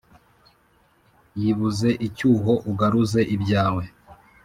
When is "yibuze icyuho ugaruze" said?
1.39-3.21